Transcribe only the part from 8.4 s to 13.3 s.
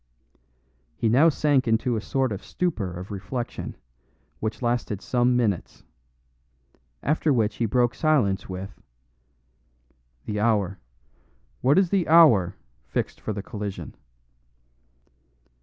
with: "The hour what is the hour fixed